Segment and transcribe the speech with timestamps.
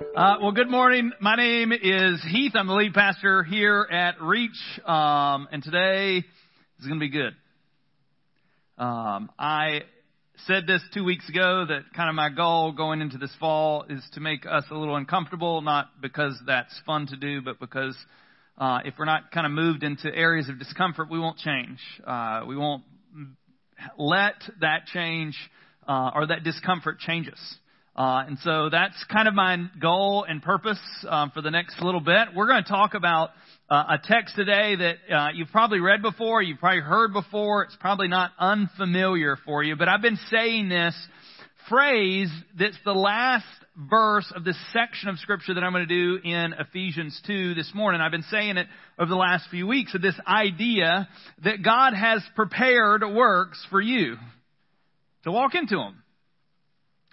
[0.00, 1.12] Uh, well, good morning.
[1.20, 2.52] My name is Heath.
[2.54, 6.24] I'm the lead pastor here at Reach, um, and today
[6.78, 7.34] is going to be good.
[8.78, 9.82] Um, I
[10.46, 14.02] said this two weeks ago that kind of my goal going into this fall is
[14.14, 17.94] to make us a little uncomfortable, not because that's fun to do, but because
[18.56, 21.78] uh, if we're not kind of moved into areas of discomfort, we won't change.
[22.06, 22.84] Uh, we won't
[23.98, 25.36] let that change
[25.86, 27.56] uh, or that discomfort change us.
[28.00, 32.00] Uh, and so that's kind of my goal and purpose um, for the next little
[32.00, 32.28] bit.
[32.34, 33.28] We're going to talk about
[33.68, 37.64] uh, a text today that uh, you've probably read before, you've probably heard before.
[37.64, 40.94] It's probably not unfamiliar for you, but I've been saying this
[41.68, 43.44] phrase that's the last
[43.76, 47.70] verse of this section of scripture that I'm going to do in Ephesians 2 this
[47.74, 48.00] morning.
[48.00, 48.66] I've been saying it
[48.98, 51.06] over the last few weeks of this idea
[51.44, 54.16] that God has prepared works for you
[55.24, 55.99] to walk into them.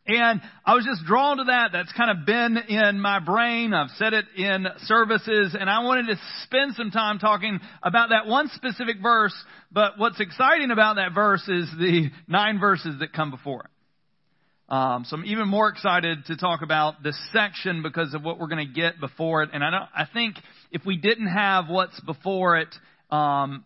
[0.08, 1.72] And I was just drawn to that.
[1.74, 3.74] That's kind of been in my brain.
[3.74, 8.26] I've said it in services and I wanted to spend some time talking about that
[8.26, 9.36] one specific verse.
[9.72, 14.74] But what's exciting about that verse is the nine verses that come before it.
[14.74, 18.48] Um, so I'm even more excited to talk about this section because of what we're
[18.48, 19.50] going to get before it.
[19.54, 20.36] And I don't, I think
[20.72, 22.74] if we didn't have what's before it,
[23.10, 23.64] um,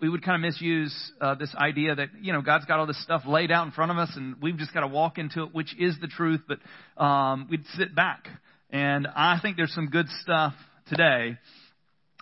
[0.00, 3.02] we would kind of misuse uh, this idea that you know God's got all this
[3.02, 5.54] stuff laid out in front of us, and we've just got to walk into it,
[5.54, 6.40] which is the truth.
[6.46, 8.28] But um, we'd sit back,
[8.70, 10.54] and I think there's some good stuff
[10.88, 11.36] today.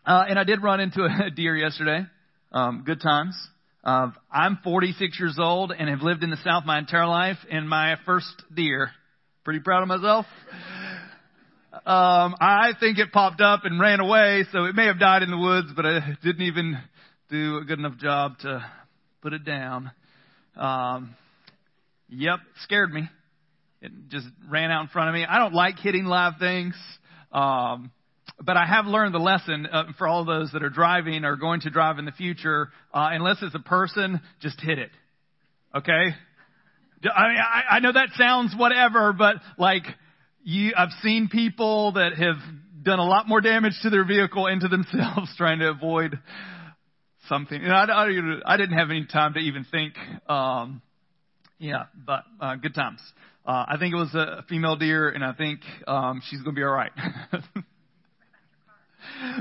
[0.06, 2.06] Uh, and I did run into a deer yesterday.
[2.52, 3.36] Um, good times.
[3.84, 7.68] Uh, I'm 46 years old and have lived in the South my entire life, and
[7.68, 8.90] my first deer.
[9.44, 10.26] Pretty proud of myself.
[11.72, 15.30] Um, I think it popped up and ran away, so it may have died in
[15.30, 16.78] the woods, but I didn't even
[17.28, 18.64] do a good enough job to
[19.20, 19.90] put it down.
[20.56, 21.14] Um,
[22.08, 23.08] yep, scared me.
[23.82, 25.24] It just ran out in front of me.
[25.28, 26.74] I don't like hitting live things.
[27.32, 27.90] Um,
[28.40, 31.60] but I have learned the lesson uh, for all those that are driving or going
[31.62, 32.68] to drive in the future.
[32.92, 34.90] Uh, unless it's a person, just hit it.
[35.74, 35.92] Okay.
[35.92, 39.84] I mean, I, I know that sounds whatever, but like
[40.42, 42.36] you, I've seen people that have
[42.82, 46.18] done a lot more damage to their vehicle and to themselves trying to avoid
[47.28, 47.60] something.
[47.60, 49.94] And I, I, I didn't have any time to even think.
[50.28, 50.82] Um,
[51.58, 53.00] yeah, but uh, good times.
[53.46, 56.58] Uh, I think it was a female deer, and I think um, she's going to
[56.58, 56.90] be all right.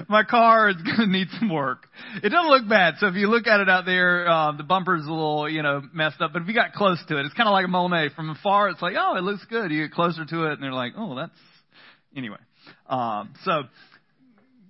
[0.08, 1.88] My car is going to need some work.
[2.24, 2.96] It doesn't look bad.
[3.00, 5.82] So if you look at it out there, uh, the bumper's a little, you know,
[5.92, 6.34] messed up.
[6.34, 8.10] But if you got close to it, it's kind of like a Monet.
[8.16, 9.72] From afar, it's like, oh, it looks good.
[9.72, 11.32] You get closer to it, and they're like, oh, that's
[12.16, 12.38] anyway.
[12.88, 13.64] Um, so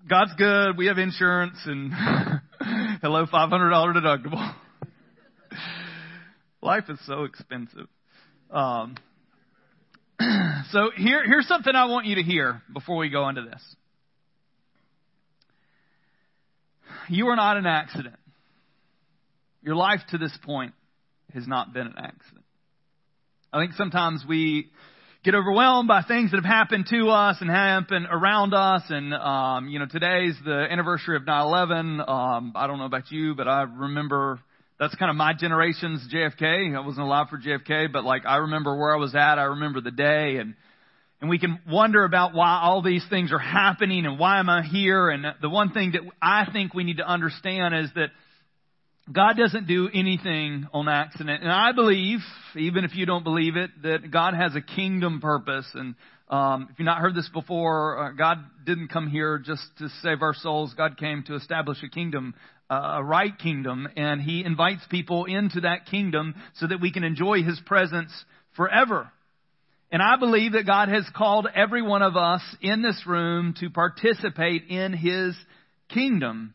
[0.10, 0.78] God's good.
[0.78, 1.92] We have insurance and
[3.02, 3.52] hello, $500
[3.96, 4.56] deductible.
[6.62, 7.88] Life is so expensive.
[8.50, 8.96] Um,
[10.72, 13.62] so here, here's something I want you to hear before we go into this.
[17.08, 18.16] You are not an accident.
[19.62, 20.74] Your life to this point
[21.36, 22.46] has not been an accident.
[23.54, 24.72] I think sometimes we
[25.26, 28.84] get overwhelmed by things that have happened to us and happen around us.
[28.90, 32.08] And, um, you know, today's the anniversary of 9-11.
[32.08, 34.40] Um, I don't know about you, but I remember
[34.80, 36.78] that's kind of my generation's JFK.
[36.78, 39.40] I wasn't alive for JFK, but like I remember where I was at.
[39.40, 40.54] I remember the day and,
[41.22, 44.62] and we can wonder about why all these things are happening and why am I
[44.62, 45.10] here?
[45.10, 48.10] And the one thing that I think we need to understand is that
[49.12, 51.44] God doesn't do anything on accident.
[51.44, 52.20] And I believe,
[52.56, 55.68] even if you don't believe it, that God has a kingdom purpose.
[55.76, 55.94] And
[56.28, 60.24] um, if you've not heard this before, uh, God didn't come here just to save
[60.24, 60.74] our souls.
[60.76, 62.34] God came to establish a kingdom,
[62.68, 63.88] uh, a right kingdom.
[63.96, 68.12] And He invites people into that kingdom so that we can enjoy His presence
[68.56, 69.12] forever.
[69.92, 73.70] And I believe that God has called every one of us in this room to
[73.70, 75.36] participate in His
[75.90, 76.55] kingdom.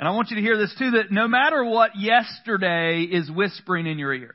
[0.00, 3.86] And I want you to hear this too, that no matter what yesterday is whispering
[3.86, 4.34] in your ear,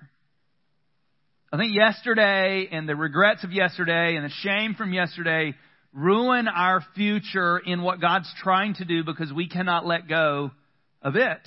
[1.52, 5.56] I think yesterday and the regrets of yesterday and the shame from yesterday
[5.92, 10.52] ruin our future in what God's trying to do because we cannot let go
[11.02, 11.40] of it.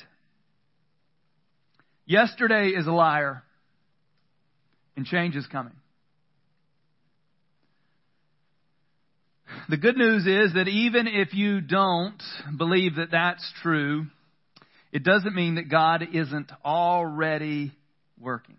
[2.05, 3.45] Yesterday is a liar
[4.97, 5.78] and change is coming.
[9.69, 12.23] The good news is that even if you don't
[12.57, 14.07] believe that that's true,
[14.93, 17.73] it doesn't mean that God isn't already
[18.21, 18.57] working.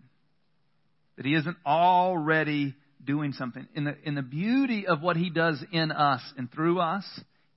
[1.16, 3.66] That He isn't already doing something.
[3.74, 7.04] And the, and the beauty of what He does in us and through us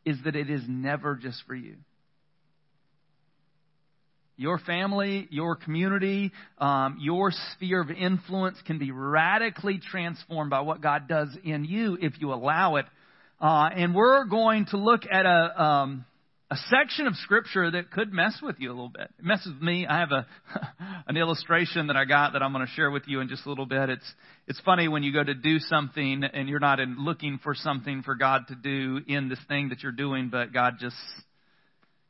[0.05, 1.75] is that it is never just for you.
[4.35, 10.81] your family, your community, um, your sphere of influence can be radically transformed by what
[10.81, 12.85] God does in you if you allow it.
[13.39, 16.05] Uh, and we're going to look at a, um,
[16.49, 19.09] a section of scripture that could mess with you a little bit.
[19.17, 19.87] It messes with me.
[19.87, 20.27] I have a
[21.07, 23.49] an illustration that I got that I'm going to share with you in just a
[23.49, 23.89] little bit.
[23.89, 24.13] It's
[24.47, 28.03] it's funny when you go to do something and you're not in looking for something
[28.03, 30.95] for God to do in this thing that you're doing, but God just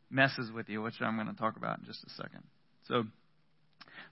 [0.09, 2.43] messes with you, which I'm going to talk about in just a second.
[2.87, 3.05] So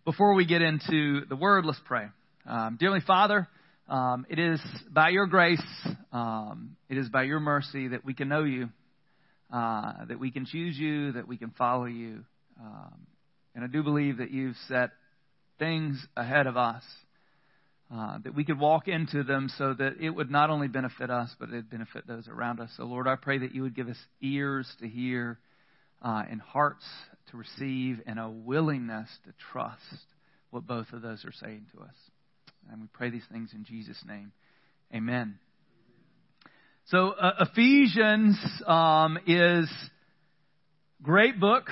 [0.06, 2.06] before we get into the word, let's pray.
[2.46, 3.48] Um, dearly Father,
[3.92, 4.60] um, it is
[4.90, 5.62] by your grace,
[6.12, 8.70] um, it is by your mercy that we can know you
[9.52, 12.24] uh, that we can choose you, that we can follow you.
[12.60, 13.08] Um,
[13.54, 14.92] and I do believe that you've set
[15.60, 16.84] things ahead of us
[17.94, 21.30] uh, that we could walk into them so that it would not only benefit us,
[21.38, 22.70] but it'd benefit those around us.
[22.78, 25.38] So, Lord, I pray that you would give us ears to hear
[26.02, 26.86] uh, and hearts
[27.32, 29.82] to receive and a willingness to trust
[30.50, 31.96] what both of those are saying to us.
[32.70, 34.32] And we pray these things in Jesus' name.
[34.94, 35.40] Amen.
[36.86, 38.38] So uh, Ephesians
[38.68, 39.72] um, is
[41.02, 41.70] great book.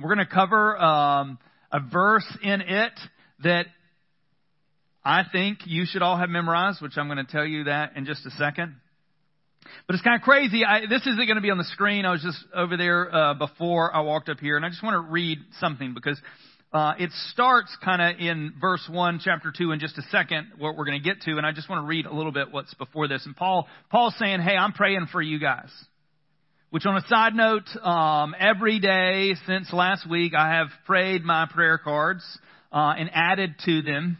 [0.00, 1.38] We're going to cover um,
[1.70, 2.92] a verse in it
[3.44, 3.66] that
[5.04, 8.04] I think you should all have memorized, which I'm going to tell you that in
[8.04, 8.76] just a second.
[9.86, 10.64] But it's kind of crazy.
[10.64, 12.04] I, this isn't going to be on the screen.
[12.04, 14.94] I was just over there uh, before I walked up here, and I just want
[14.94, 16.20] to read something because
[16.72, 20.74] uh, it starts kind of in verse 1, chapter 2 in just a second, what
[20.74, 22.72] we're going to get to, and I just want to read a little bit what's
[22.74, 23.26] before this.
[23.26, 25.70] And Paul, Paul's saying, hey, I'm praying for you guys.
[26.70, 31.46] Which on a side note, um, every day since last week, I have prayed my
[31.52, 32.24] prayer cards,
[32.72, 34.16] uh, and added to them.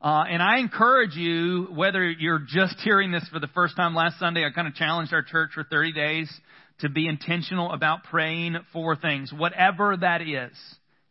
[0.00, 4.18] Uh, and I encourage you, whether you're just hearing this for the first time last
[4.18, 6.40] Sunday, I kind of challenged our church for 30 days
[6.78, 10.56] to be intentional about praying for things, whatever that is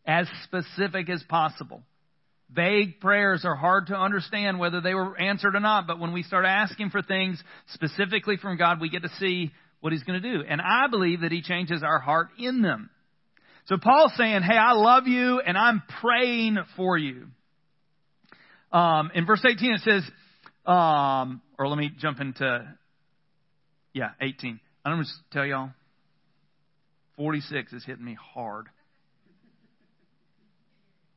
[0.05, 1.83] as specific as possible.
[2.53, 6.23] Vague prayers are hard to understand whether they were answered or not, but when we
[6.23, 7.41] start asking for things
[7.73, 10.43] specifically from God, we get to see what He's going to do.
[10.47, 12.89] And I believe that He changes our heart in them.
[13.67, 17.27] So Paul's saying, hey, I love you and I'm praying for you.
[18.71, 20.03] Um, in verse 18 it says,
[20.65, 22.75] um, or let me jump into,
[23.93, 24.59] yeah, 18.
[24.83, 25.69] I'm going to tell y'all,
[27.17, 28.67] 46 is hitting me hard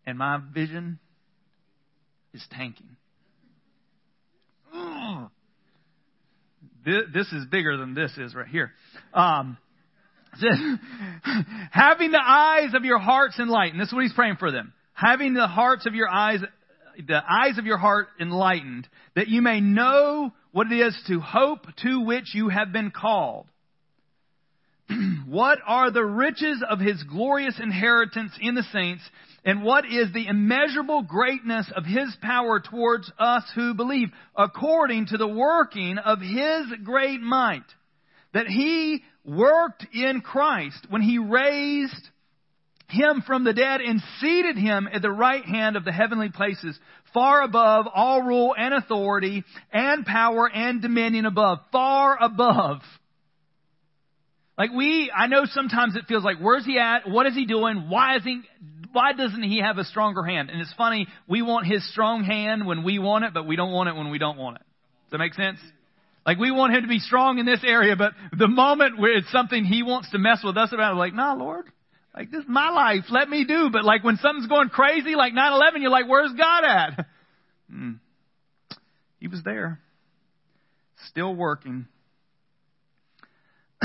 [0.06, 0.98] and my vision
[2.32, 2.96] is tanking.
[6.84, 8.72] This is bigger than this is right here.
[9.14, 9.56] Um,
[11.70, 13.80] having the eyes of your hearts enlightened.
[13.80, 14.72] This is what he's praying for them.
[14.92, 16.40] Having the hearts of your eyes,
[16.96, 18.86] the eyes of your heart enlightened,
[19.16, 23.46] that you may know what it is to hope to which you have been called.
[25.34, 29.02] What are the riches of his glorious inheritance in the saints?
[29.44, 35.18] And what is the immeasurable greatness of His power towards us who believe, according to
[35.18, 37.66] the working of His great might,
[38.32, 42.08] that He worked in Christ when He raised
[42.88, 46.78] Him from the dead and seated Him at the right hand of the heavenly places,
[47.12, 52.78] far above all rule and authority and power and dominion above, far above
[54.56, 57.08] like we, I know sometimes it feels like, where's he at?
[57.08, 57.86] What is he doing?
[57.88, 58.42] Why is he,
[58.92, 60.50] why doesn't he have a stronger hand?
[60.50, 63.72] And it's funny, we want his strong hand when we want it, but we don't
[63.72, 64.62] want it when we don't want it.
[65.06, 65.58] Does that make sense?
[66.24, 69.30] Like we want him to be strong in this area, but the moment where it's
[69.30, 71.66] something he wants to mess with us about, like, nah, Lord,
[72.14, 73.70] like this is my life, let me do.
[73.72, 77.06] But like when something's going crazy, like 9-11, you're like, where's God at?
[77.70, 77.92] Hmm.
[79.20, 79.80] He was there.
[81.08, 81.86] Still working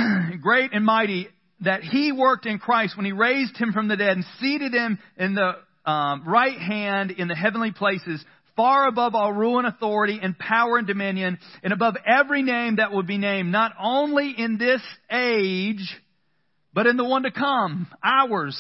[0.42, 1.28] great and mighty
[1.62, 5.00] that he worked in Christ when he raised him from the dead and seated him
[5.18, 5.54] in the
[5.90, 8.24] um, right hand in the heavenly places,
[8.56, 12.92] far above all rule and authority and power and dominion, and above every name that
[12.92, 15.98] would be named, not only in this age,
[16.74, 18.58] but in the one to come, ours.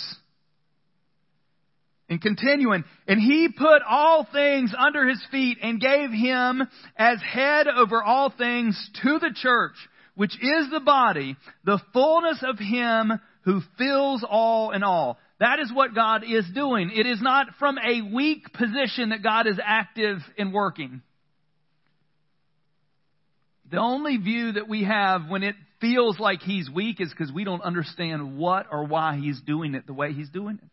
[2.09, 6.63] And continuing, and he put all things under his feet and gave him
[6.97, 9.75] as head over all things to the church
[10.19, 15.17] which is the body, the fullness of Him who fills all in all.
[15.39, 16.91] That is what God is doing.
[16.93, 21.01] It is not from a weak position that God is active in working.
[23.71, 27.45] The only view that we have when it feels like He's weak is because we
[27.45, 30.69] don't understand what or why He's doing it the way He's doing it.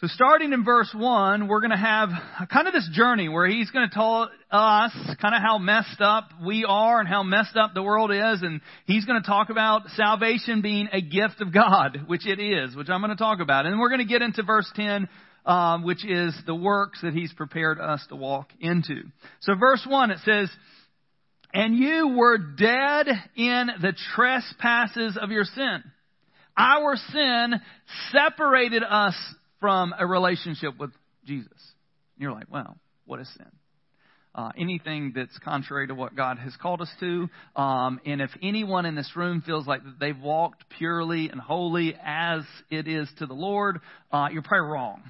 [0.00, 2.08] So starting in verse 1, we're going to have
[2.50, 6.30] kind of this journey where he's going to tell us kind of how messed up
[6.44, 8.42] we are and how messed up the world is.
[8.42, 12.74] And he's going to talk about salvation being a gift of God, which it is,
[12.74, 13.66] which I'm going to talk about.
[13.66, 15.08] And we're going to get into verse 10,
[15.46, 19.02] um, which is the works that he's prepared us to walk into.
[19.42, 20.50] So verse 1, it says,
[21.52, 25.84] And you were dead in the trespasses of your sin.
[26.56, 27.60] Our sin
[28.10, 29.14] separated us
[29.64, 30.90] from a relationship with
[31.24, 31.48] Jesus.
[31.48, 33.46] And you're like, well, what is sin?
[34.34, 37.30] Uh, anything that's contrary to what God has called us to.
[37.56, 42.42] Um, and if anyone in this room feels like they've walked purely and holy as
[42.68, 43.80] it is to the Lord,
[44.12, 45.02] uh, you're probably wrong.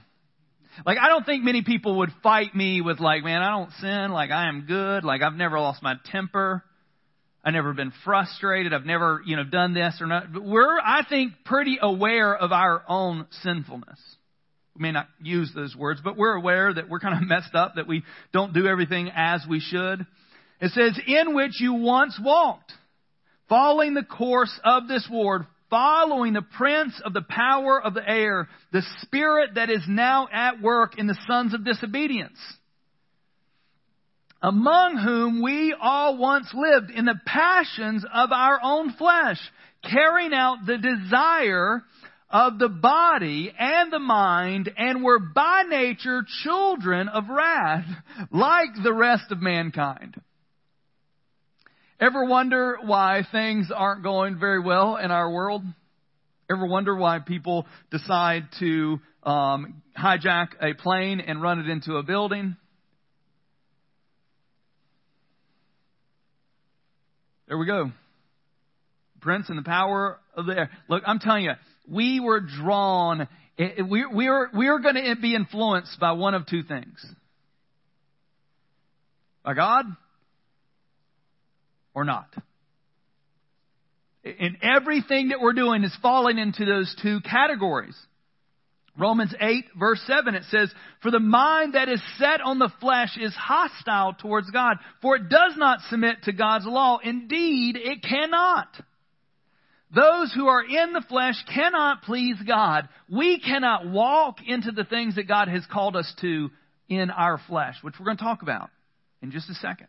[0.87, 4.13] Like, I don't think many people would fight me with like, man, I don't sin,
[4.13, 6.63] like I am good, like I've never lost my temper.
[7.45, 8.73] I've never been frustrated.
[8.73, 10.33] I've never, you know, done this or not.
[10.33, 13.99] But we're, I think, pretty aware of our own sinfulness.
[14.77, 17.75] We may not use those words, but we're aware that we're kind of messed up,
[17.77, 18.03] that we
[18.33, 20.07] don't do everything as we should.
[20.61, 22.73] It says, in which you once walked,
[23.49, 28.49] following the course of this world, following the prince of the power of the air,
[28.73, 32.39] the spirit that is now at work in the sons of disobedience,
[34.43, 39.39] among whom we all once lived in the passions of our own flesh,
[39.83, 41.83] carrying out the desire
[42.35, 47.87] of the body and the mind and were by nature children of wrath,
[48.33, 50.21] like the rest of mankind.
[52.01, 55.63] Ever wonder why things aren't going very well in our world?
[56.51, 62.03] Ever wonder why people decide to um, hijack a plane and run it into a
[62.03, 62.57] building?
[67.47, 67.93] There we go.
[69.21, 70.71] Prince and the power of the air.
[70.89, 71.53] Look, I'm telling you,
[71.89, 73.23] we were drawn,
[73.59, 76.63] eh, eh, we, we are, we are going to be influenced by one of two
[76.63, 77.05] things.
[79.45, 79.87] By God
[81.95, 82.29] or not.
[84.25, 87.97] And everything that we're doing is falling into those two categories.
[88.97, 90.73] Romans 8 verse 7 it says,
[91.03, 95.29] For the mind that is set on the flesh is hostile towards God, for it
[95.29, 96.99] does not submit to God's law.
[97.03, 98.69] Indeed, it cannot.
[99.95, 102.89] Those who are in the flesh cannot please God.
[103.09, 106.51] We cannot walk into the things that God has called us to
[106.89, 108.71] in our flesh, which we're going to talk about
[109.23, 109.87] in just a second.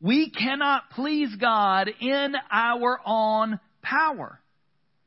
[0.00, 4.38] We cannot please God in our own power.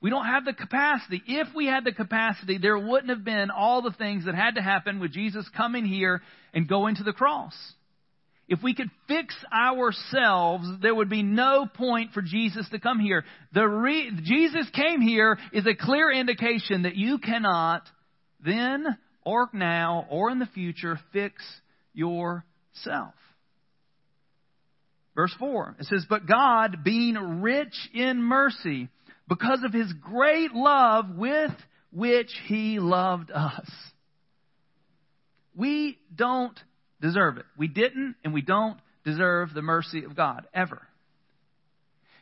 [0.01, 1.22] We don't have the capacity.
[1.27, 4.62] If we had the capacity, there wouldn't have been all the things that had to
[4.62, 6.22] happen with Jesus coming here
[6.53, 7.53] and going to the cross.
[8.51, 13.24] If we could fix ourselves, there would be no point for Jesus to come here.
[13.53, 17.84] The re- Jesus came here is a clear indication that you cannot
[18.43, 18.86] then
[19.24, 21.41] or now or in the future fix
[21.93, 23.13] yourself.
[25.15, 28.89] Verse 4, it says, But God, being rich in mercy,
[29.29, 31.51] because of his great love with
[31.93, 33.72] which he loved us.
[35.55, 36.60] We don't
[37.01, 37.46] deserve it.
[37.58, 40.81] We didn't and we don't deserve the mercy of God, ever.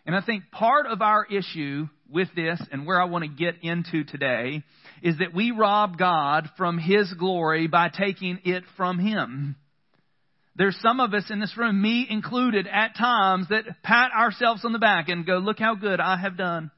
[0.05, 3.55] And I think part of our issue with this and where I want to get
[3.61, 4.63] into today
[5.03, 9.55] is that we rob God from His glory by taking it from Him.
[10.55, 14.73] There's some of us in this room, me included, at times that pat ourselves on
[14.73, 16.71] the back and go, look how good I have done.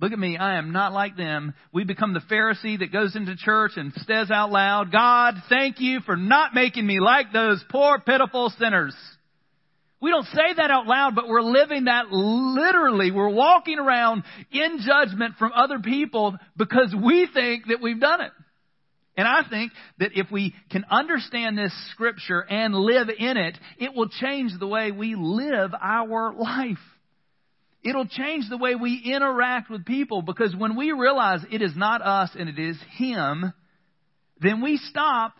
[0.00, 1.54] Look at me, I am not like them.
[1.72, 6.00] We become the Pharisee that goes into church and says out loud, God, thank you
[6.00, 8.96] for not making me like those poor, pitiful sinners.
[10.00, 13.12] We don't say that out loud, but we're living that literally.
[13.12, 18.32] We're walking around in judgment from other people because we think that we've done it.
[19.16, 23.94] And I think that if we can understand this scripture and live in it, it
[23.94, 26.78] will change the way we live our life.
[27.84, 32.00] It'll change the way we interact with people because when we realize it is not
[32.00, 33.52] us and it is Him,
[34.40, 35.34] then we stop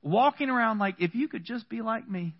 [0.00, 2.34] walking around like, if you could just be like me.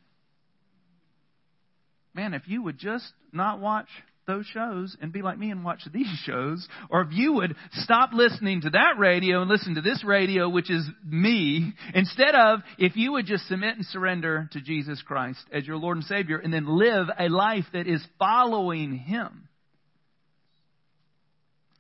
[2.15, 3.89] Man, if you would just not watch
[4.27, 6.67] those shows and be like me and watch these shows.
[6.91, 10.71] Or if you would stop listening to that radio and listen to this radio, which
[10.71, 15.67] is me, instead of if you would just submit and surrender to Jesus Christ as
[15.67, 19.49] your Lord and Savior and then live a life that is following Him.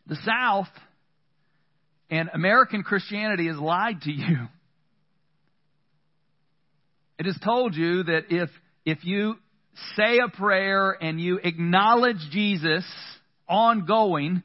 [0.06, 0.68] The South
[2.10, 4.48] and American Christianity has lied to you.
[7.18, 8.50] It has told you that if,
[8.84, 9.36] if you
[9.96, 12.84] say a prayer and you acknowledge Jesus
[13.48, 14.42] ongoing,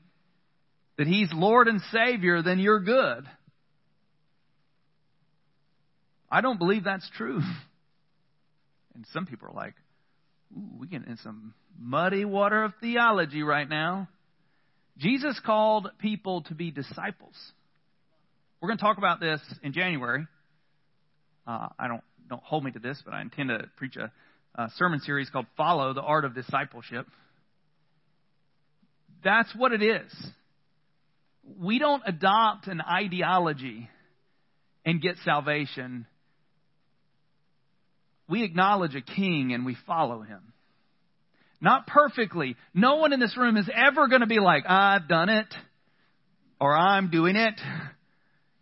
[0.97, 3.25] that He's Lord and Savior, then you're good.
[6.29, 7.41] I don't believe that's true.
[8.95, 9.75] And some people are like,
[10.57, 14.09] Ooh, we get in some muddy water of theology right now.
[14.97, 17.35] Jesus called people to be disciples.
[18.59, 20.25] We're going to talk about this in January.
[21.45, 24.11] Uh, I don't don't hold me to this, but I intend to preach a,
[24.57, 27.07] a sermon series called "Follow the Art of Discipleship."
[29.23, 30.11] That's what it is.
[31.59, 33.89] We don't adopt an ideology
[34.85, 36.05] and get salvation.
[38.29, 40.53] We acknowledge a king and we follow him.
[41.59, 42.55] Not perfectly.
[42.73, 45.47] No one in this room is ever going to be like, I've done it,
[46.59, 47.59] or I'm doing it.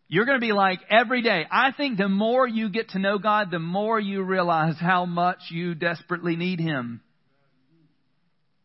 [0.08, 1.46] You're going to be like every day.
[1.50, 5.40] I think the more you get to know God, the more you realize how much
[5.50, 7.02] you desperately need Him.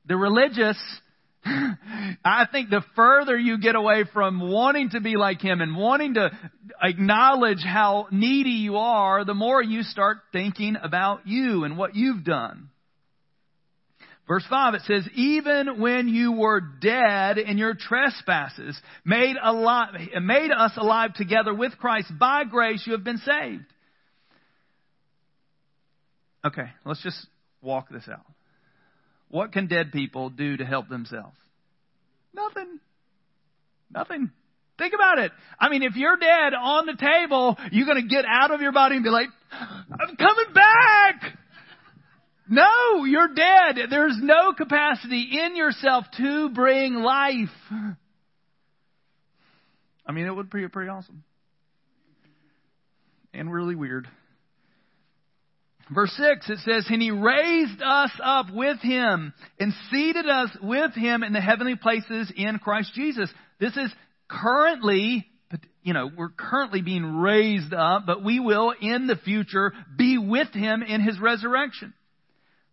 [0.06, 0.76] The religious,
[1.44, 6.14] I think the further you get away from wanting to be like Him and wanting
[6.14, 6.30] to
[6.82, 12.24] acknowledge how needy you are, the more you start thinking about you and what you've
[12.24, 12.69] done.
[14.30, 20.52] Verse 5, it says, even when you were dead in your trespasses, made, alive, made
[20.52, 23.64] us alive together with Christ, by grace you have been saved.
[26.44, 27.26] Okay, let's just
[27.60, 28.24] walk this out.
[29.30, 31.36] What can dead people do to help themselves?
[32.32, 32.78] Nothing.
[33.92, 34.30] Nothing.
[34.78, 35.32] Think about it.
[35.58, 38.70] I mean, if you're dead on the table, you're going to get out of your
[38.70, 41.36] body and be like, I'm coming back.
[42.50, 43.78] No, you're dead.
[43.88, 47.48] There's no capacity in yourself to bring life.
[50.04, 51.22] I mean, it would be pretty awesome.
[53.32, 54.08] And really weird.
[55.94, 60.92] Verse 6, it says, And he raised us up with him and seated us with
[60.94, 63.30] him in the heavenly places in Christ Jesus.
[63.60, 63.92] This is
[64.28, 65.24] currently,
[65.84, 70.52] you know, we're currently being raised up, but we will in the future be with
[70.52, 71.94] him in his resurrection.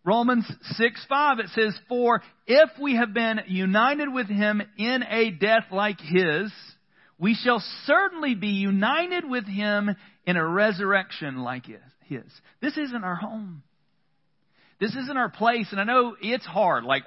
[0.08, 5.30] Romans 6 5, it says, For if we have been united with him in a
[5.32, 6.50] death like his,
[7.18, 11.66] we shall certainly be united with him in a resurrection like
[12.06, 12.22] his.
[12.62, 13.62] This isn't our home.
[14.80, 15.66] This isn't our place.
[15.72, 16.84] And I know it's hard.
[16.84, 17.02] Like,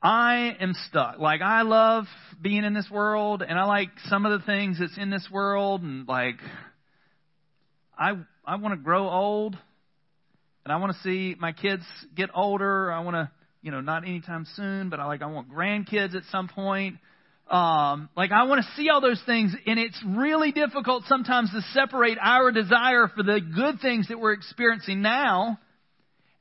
[0.00, 1.18] I am stuck.
[1.18, 2.04] Like, I love
[2.40, 5.82] being in this world, and I like some of the things that's in this world,
[5.82, 6.36] and like,
[7.98, 8.12] I,
[8.44, 9.56] I want to grow old
[10.66, 11.84] and I want to see my kids
[12.16, 12.90] get older.
[12.90, 13.30] I want to,
[13.62, 16.96] you know, not anytime soon, but I like I want grandkids at some point.
[17.48, 21.60] Um, like I want to see all those things, and it's really difficult sometimes to
[21.72, 25.60] separate our desire for the good things that we're experiencing now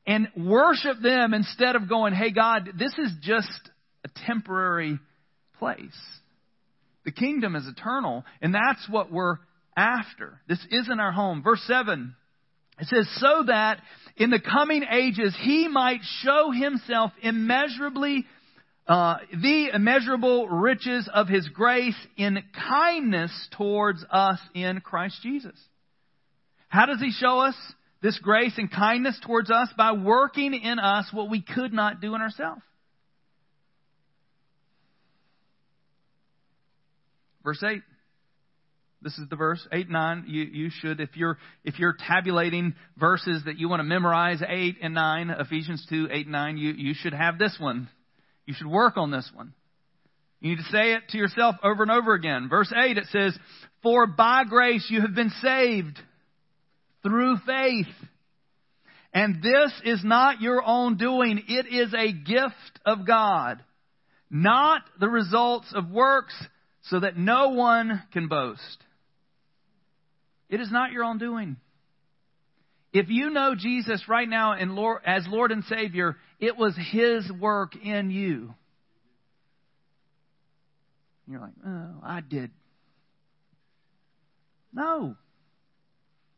[0.08, 3.70] and worship them instead of going, "Hey God, this is just
[4.04, 4.98] a temporary
[5.60, 6.20] place."
[7.04, 9.38] The kingdom is eternal, and that's what we're
[9.78, 10.42] after.
[10.48, 11.44] This isn't our home.
[11.44, 12.16] Verse 7
[12.80, 13.82] it says, so that
[14.18, 18.26] in the coming ages he might show himself immeasurably,
[18.88, 25.58] uh, the immeasurable riches of his grace in kindness towards us in Christ Jesus.
[26.68, 27.56] How does he show us
[28.02, 29.70] this grace and kindness towards us?
[29.78, 32.62] By working in us what we could not do in ourselves.
[37.44, 37.82] Verse 8.
[39.06, 40.24] This is the verse, 8 9.
[40.28, 44.78] You, you should, if you're, if you're tabulating verses that you want to memorize, 8
[44.82, 47.88] and 9, Ephesians 2, 8 and 9, you, you should have this one.
[48.48, 49.54] You should work on this one.
[50.42, 52.50] You need to say it to yourself over and over again.
[52.50, 53.38] Verse 8, it says,
[53.84, 56.00] For by grace you have been saved
[57.04, 57.94] through faith.
[59.14, 61.44] And this is not your own doing.
[61.48, 63.64] It is a gift of God,
[64.32, 66.34] not the results of works,
[66.90, 68.85] so that no one can boast.
[70.50, 71.58] It is not your own doing.
[72.94, 77.76] If you know Jesus right now Lord, as Lord and Savior, it was His work
[77.76, 78.54] in you.
[81.28, 82.52] You're like, oh, I did.
[84.72, 85.16] No.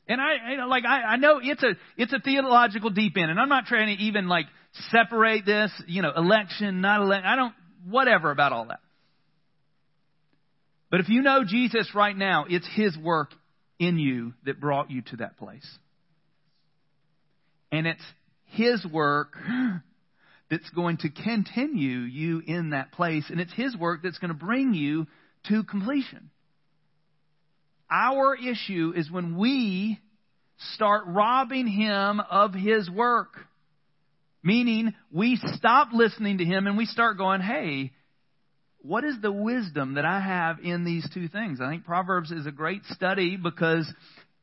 [0.08, 3.30] And I, you know, like, I, I know it's a, it's a theological deep end,
[3.30, 4.46] and I'm not trying to even like
[4.92, 7.26] separate this, you know, election, not election.
[7.26, 7.54] I don't,
[7.88, 8.80] whatever about all that.
[10.90, 13.32] But if you know Jesus right now, it's His work
[13.80, 15.68] in you that brought you to that place.
[17.72, 18.04] And it's
[18.46, 19.36] His work
[20.50, 24.38] that's going to continue you in that place, and it's His work that's going to
[24.38, 25.08] bring you
[25.50, 26.30] to completion.
[27.90, 30.00] Our issue is when we
[30.74, 33.36] start robbing Him of His work.
[34.44, 37.92] Meaning, we stop listening to Him and we start going, hey,
[38.88, 41.60] what is the wisdom that I have in these two things?
[41.62, 43.86] I think Proverbs is a great study because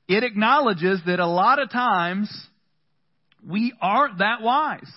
[0.07, 2.31] it acknowledges that a lot of times
[3.49, 4.93] we aren't that wise.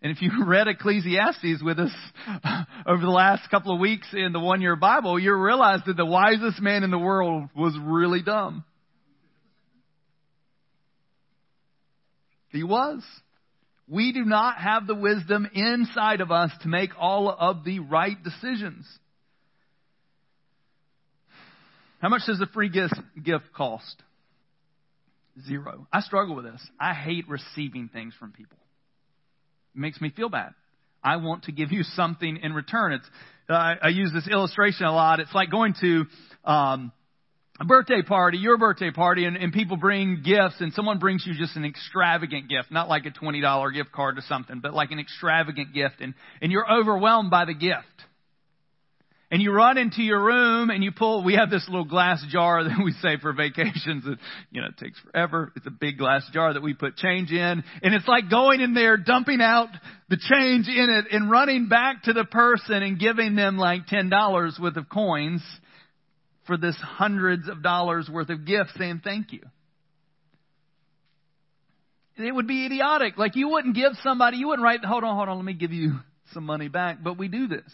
[0.00, 1.90] And if you read Ecclesiastes with us
[2.86, 6.06] over the last couple of weeks in the one year Bible, you realize that the
[6.06, 8.64] wisest man in the world was really dumb.
[12.50, 13.02] He was.
[13.90, 18.16] We do not have the wisdom inside of us to make all of the right
[18.22, 18.86] decisions.
[22.00, 24.00] How much does a free gift, gift cost?
[25.44, 25.88] Zero.
[25.92, 26.64] I struggle with this.
[26.78, 28.58] I hate receiving things from people.
[29.74, 30.54] It makes me feel bad.
[31.02, 32.92] I want to give you something in return.
[32.92, 33.10] It's,
[33.48, 35.18] uh, I use this illustration a lot.
[35.18, 36.04] It's like going to,
[36.44, 36.92] um,
[37.60, 41.34] a birthday party, your birthday party, and, and people bring gifts, and someone brings you
[41.34, 44.98] just an extravagant gift, not like a $20 gift card to something, but like an
[44.98, 47.84] extravagant gift, and, and you're overwhelmed by the gift.
[49.32, 52.64] And you run into your room and you pull, we have this little glass jar
[52.68, 54.16] that we save for vacations and,
[54.50, 55.52] you know, it takes forever.
[55.54, 57.62] It's a big glass jar that we put change in.
[57.82, 59.68] And it's like going in there, dumping out
[60.08, 64.60] the change in it and running back to the person and giving them like $10
[64.60, 65.42] worth of coins
[66.50, 69.42] for this hundreds of dollars worth of gift saying thank you.
[72.16, 73.16] It would be idiotic.
[73.16, 75.70] Like you wouldn't give somebody, you wouldn't write, hold on, hold on, let me give
[75.70, 76.00] you
[76.32, 77.04] some money back.
[77.04, 77.72] But we do this.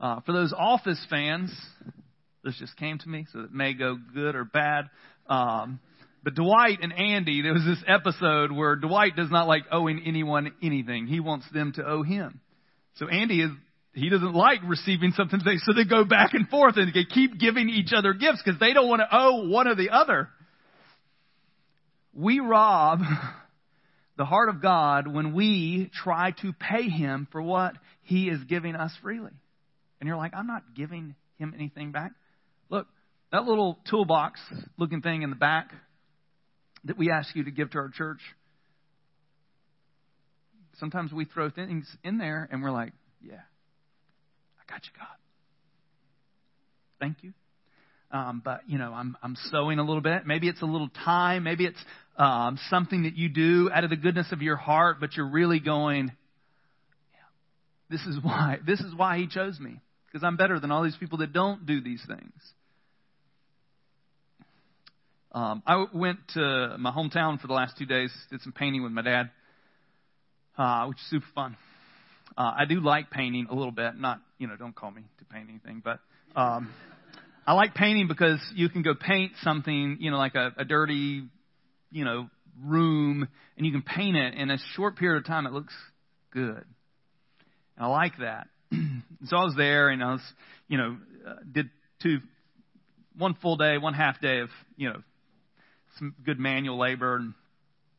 [0.00, 1.54] Uh, for those Office fans,
[2.42, 4.88] this just came to me, so it may go good or bad.
[5.28, 5.78] Um,
[6.24, 10.52] but Dwight and Andy, there was this episode where Dwight does not like owing anyone
[10.62, 11.06] anything.
[11.06, 12.40] He wants them to owe him.
[12.94, 13.50] So Andy is,
[13.96, 17.68] he doesn't like receiving something, so they go back and forth and they keep giving
[17.68, 20.28] each other gifts because they don't want to owe one or the other.
[22.12, 23.00] We rob
[24.16, 28.76] the heart of God when we try to pay Him for what He is giving
[28.76, 29.32] us freely
[30.00, 32.12] and you're like, I'm not giving him anything back.
[32.70, 32.86] Look,
[33.32, 34.40] that little toolbox
[34.76, 35.72] looking thing in the back
[36.84, 38.20] that we ask you to give to our church,
[40.78, 43.40] sometimes we throw things in there and we're like, yeah,
[44.68, 45.06] I got you, God.
[47.00, 47.32] Thank you.
[48.10, 50.26] Um, but you know, I'm I'm sowing a little bit.
[50.26, 51.42] Maybe it's a little time.
[51.42, 51.78] Maybe it's
[52.16, 55.60] um, something that you do out of the goodness of your heart, but you're really
[55.60, 56.06] going.
[57.12, 58.58] Yeah, this is why.
[58.64, 61.66] This is why He chose me because I'm better than all these people that don't
[61.66, 62.32] do these things.
[65.32, 68.92] Um, I went to my hometown for the last two days, did some painting with
[68.92, 69.30] my dad,
[70.56, 71.56] uh, which is super fun.
[72.38, 73.96] Uh, I do like painting a little bit.
[73.98, 76.00] Not, you know, don't call me to paint anything, but
[76.38, 76.72] um,
[77.46, 81.24] I like painting because you can go paint something, you know, like a, a dirty,
[81.90, 82.28] you know,
[82.62, 85.46] room, and you can paint it in a short period of time.
[85.46, 85.74] It looks
[86.32, 86.64] good.
[87.76, 88.48] And I like that.
[89.26, 90.22] so I was there and I was,
[90.68, 90.96] you know,
[91.26, 91.70] uh, did
[92.02, 92.18] two,
[93.16, 95.02] one full day, one half day of, you know,
[95.98, 97.16] some good manual labor.
[97.16, 97.34] And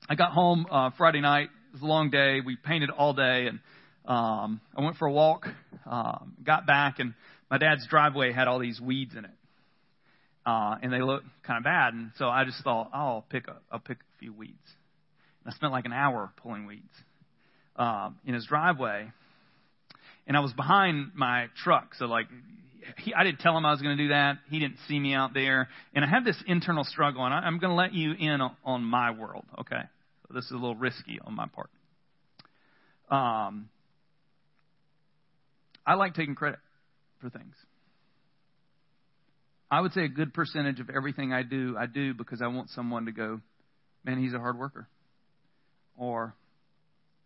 [0.10, 1.50] I got home uh, Friday night.
[1.70, 2.42] It was a long day.
[2.46, 3.60] We painted all day and
[4.08, 5.48] um, I went for a walk.
[5.86, 7.14] Um, got back and
[7.50, 9.32] my dad's driveway had all these weeds in it.
[10.46, 11.94] Uh, and they looked kind of bad.
[11.94, 14.54] And so I just thought, oh, I'll pick a, I'll pick a few weeds.
[15.44, 16.84] And I spent like an hour pulling weeds
[17.76, 19.12] um, in his driveway
[20.28, 22.28] and I was behind my truck, so like
[23.00, 24.38] he, I didn't tell him I was going to do that.
[24.50, 27.60] He didn't see me out there, and I had this internal struggle, and I, I'm
[27.60, 29.46] going to let you in on, on my world.
[29.60, 29.82] Okay,
[30.28, 31.70] so this is a little risky on my part.
[33.10, 33.70] Um,
[35.88, 36.60] I like taking credit
[37.22, 37.56] for things.
[39.72, 42.70] I would say a good percentage of everything I do, I do because I want
[42.70, 43.40] someone to go,
[44.04, 44.88] man, he's a hard worker.
[45.98, 46.36] Or,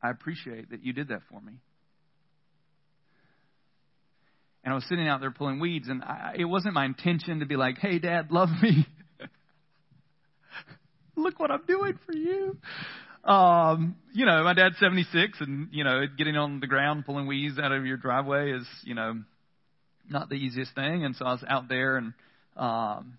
[0.01, 1.53] I appreciate that you did that for me.
[4.63, 7.45] And I was sitting out there pulling weeds, and I, it wasn't my intention to
[7.45, 8.85] be like, hey, Dad, love me.
[11.15, 12.57] Look what I'm doing for you.
[13.23, 17.59] Um, you know, my dad's 76, and, you know, getting on the ground pulling weeds
[17.59, 19.21] out of your driveway is, you know,
[20.09, 21.05] not the easiest thing.
[21.05, 22.13] And so I was out there, and,
[22.57, 23.17] um,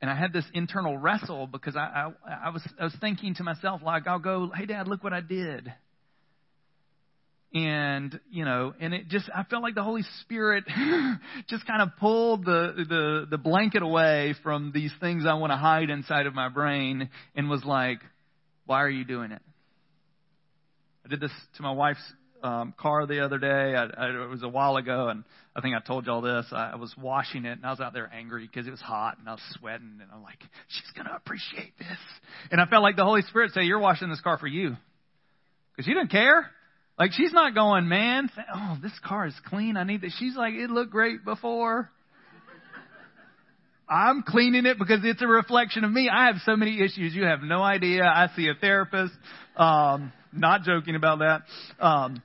[0.00, 3.42] and I had this internal wrestle because I, I, I was, I was thinking to
[3.42, 5.72] myself, like, I'll go, hey, Dad, look what I did
[7.54, 10.64] and you know and it just i felt like the holy spirit
[11.48, 15.56] just kind of pulled the the the blanket away from these things i want to
[15.56, 17.98] hide inside of my brain and was like
[18.66, 19.42] why are you doing it
[21.04, 22.00] i did this to my wife's
[22.42, 25.76] um car the other day I, I, it was a while ago and i think
[25.76, 28.46] i told y'all this I, I was washing it and i was out there angry
[28.46, 31.76] because it was hot and i was sweating and i'm like she's going to appreciate
[31.78, 31.98] this
[32.50, 34.76] and i felt like the holy spirit say you're washing this car for you
[35.76, 36.50] because you didn't care
[36.98, 39.76] Like she's not going, man, oh, this car is clean.
[39.76, 40.12] I need that.
[40.18, 41.90] She's like, it looked great before.
[43.92, 46.08] I'm cleaning it because it's a reflection of me.
[46.08, 47.14] I have so many issues.
[47.14, 48.04] You have no idea.
[48.04, 49.12] I see a therapist.
[49.54, 51.42] Um, not joking about that.
[51.78, 52.22] Um,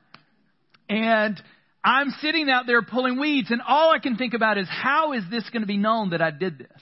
[0.87, 1.41] and
[1.83, 5.23] I'm sitting out there pulling weeds and all I can think about is how is
[5.29, 6.81] this going to be known that I did this?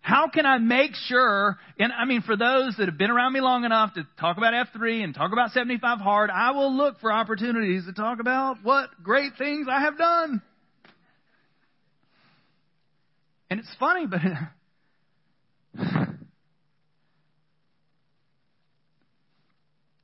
[0.00, 3.40] How can I make sure, and I mean, for those that have been around me
[3.40, 7.12] long enough to talk about F3 and talk about 75 hard, I will look for
[7.12, 10.40] opportunities to talk about what great things I have done.
[13.50, 14.20] And it's funny, but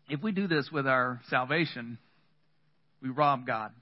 [0.08, 1.98] if we do this with our salvation,
[3.02, 3.72] we rob God.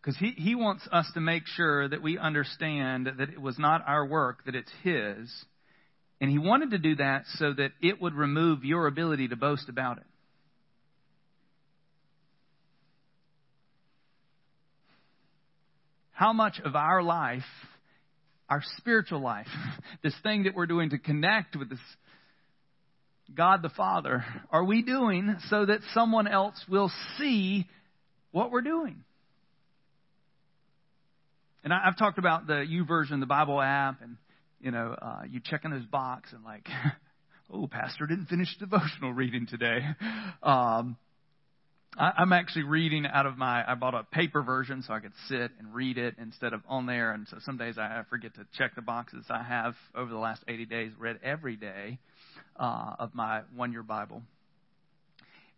[0.00, 3.82] Because he, he wants us to make sure that we understand that it was not
[3.86, 5.28] our work, that it's His.
[6.20, 9.68] And He wanted to do that so that it would remove your ability to boast
[9.68, 10.06] about it.
[16.16, 17.44] How much of our life,
[18.48, 19.48] our spiritual life,
[20.02, 21.78] this thing that we're doing to connect with this
[23.34, 27.66] God the Father, are we doing so that someone else will see
[28.30, 29.04] what we're doing?
[31.62, 34.16] And I, have talked about the YouVersion, the Bible app, and
[34.58, 36.66] you know, uh, you check in this box and like,
[37.52, 39.80] oh, pastor didn't finish devotional reading today.
[40.42, 40.96] Um,
[41.98, 43.64] I, I'm actually reading out of my.
[43.66, 46.86] I bought a paper version so I could sit and read it instead of on
[46.86, 47.12] there.
[47.12, 49.24] And so some days I forget to check the boxes.
[49.30, 51.98] I have over the last 80 days read every day
[52.56, 54.22] uh, of my one-year Bible.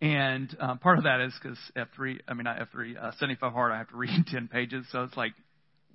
[0.01, 3.72] And uh, part of that is because F3, I mean not F3, uh, 75 hard,
[3.72, 5.33] I have to read 10 pages, so it's like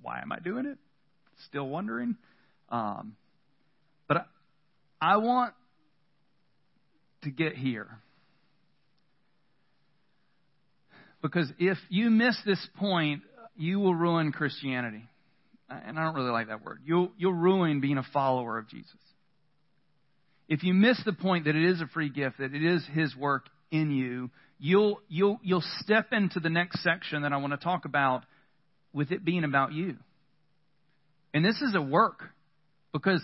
[0.02, 0.76] why am I doing it?
[1.48, 2.16] Still wondering.
[2.68, 3.16] Um,
[4.06, 5.54] but I, I want
[7.22, 7.88] to get here.
[11.24, 13.22] Because if you miss this point,
[13.56, 15.08] you will ruin Christianity.
[15.70, 16.80] Uh, and I don't really like that word.
[16.84, 18.92] You'll, you'll ruin being a follower of Jesus.
[20.50, 23.16] If you miss the point that it is a free gift, that it is His
[23.16, 27.56] work in you, you'll, you'll, you'll step into the next section that I want to
[27.56, 28.24] talk about
[28.92, 29.96] with it being about you.
[31.32, 32.20] And this is a work
[32.92, 33.22] because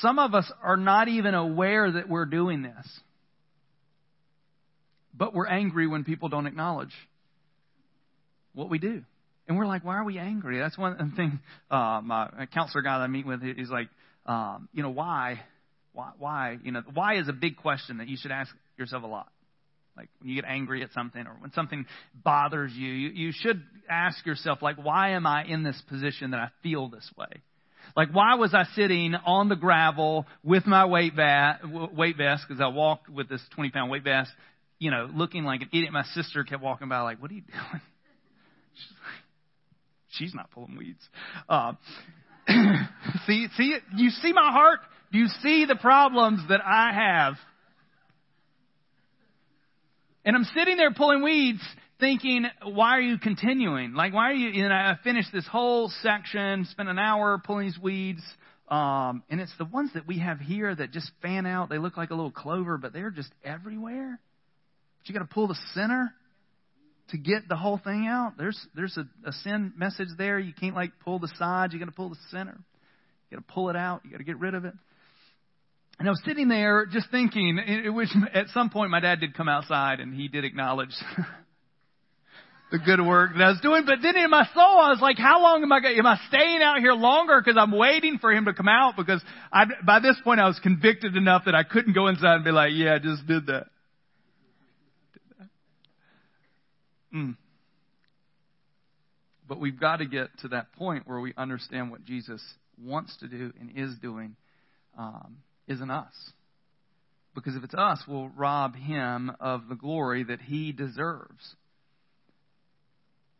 [0.00, 3.00] some of us are not even aware that we're doing this.
[5.14, 6.92] But we're angry when people don't acknowledge
[8.58, 9.02] what we do.
[9.46, 10.58] And we're like, why are we angry?
[10.58, 11.40] That's one thing
[11.70, 13.88] uh, my counselor guy that I meet with, he's like,
[14.26, 15.40] um, you know, why?
[15.92, 16.10] Why?
[16.18, 16.58] Why?
[16.62, 19.28] You know, why is a big question that you should ask yourself a lot.
[19.96, 23.62] Like when you get angry at something or when something bothers you, you, you should
[23.88, 27.42] ask yourself, like, why am I in this position that I feel this way?
[27.96, 31.60] Like, why was I sitting on the gravel with my weight, va-
[31.92, 34.30] weight vest, because I walked with this 20 pound weight vest,
[34.78, 35.92] you know, looking like an idiot.
[35.92, 37.42] My sister kept walking by like, what are you
[37.72, 37.82] doing?
[40.10, 41.06] She's, not pulling weeds.
[41.48, 41.72] Uh,
[43.26, 44.80] see, see, you see my heart?
[45.12, 47.34] Do you see the problems that I have?
[50.24, 51.60] And I'm sitting there pulling weeds
[52.00, 53.94] thinking, why are you continuing?
[53.94, 57.66] Like, why are you, you know, I finished this whole section, spent an hour pulling
[57.66, 58.22] these weeds,
[58.68, 61.70] um, and it's the ones that we have here that just fan out.
[61.70, 64.20] They look like a little clover, but they're just everywhere.
[64.98, 66.12] But you got to pull the center
[67.10, 68.34] to get the whole thing out.
[68.36, 70.38] There's there's a, a sin message there.
[70.38, 71.72] You can't like pull the sides.
[71.72, 72.58] You got to pull the center.
[73.30, 74.02] You got to pull it out.
[74.04, 74.74] You got to get rid of it.
[75.98, 77.58] And I was sitting there just thinking,
[77.92, 80.94] which at some point my dad did come outside and he did acknowledge
[82.70, 83.82] the good work that I was doing.
[83.84, 86.16] But then in my soul, I was like, how long am I going, am I
[86.28, 88.94] staying out here longer because I'm waiting for him to come out?
[88.96, 92.44] Because I, by this point I was convicted enough that I couldn't go inside and
[92.44, 93.66] be like, yeah, I just did that.
[97.14, 97.36] Mm.
[99.48, 102.42] But we've got to get to that point where we understand what Jesus
[102.82, 104.36] wants to do and is doing.
[104.96, 106.14] Um, isn't us.
[107.34, 111.54] Because if it's us, we'll rob him of the glory that he deserves.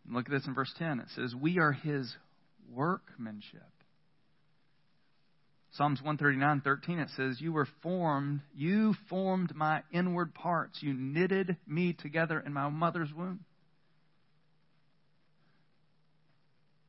[0.09, 1.01] look at this in verse 10.
[1.01, 2.15] It says, We are his
[2.73, 3.63] workmanship.
[5.73, 10.79] Psalms 139, 13, it says, You were formed, you formed my inward parts.
[10.81, 13.41] You knitted me together in my mother's womb.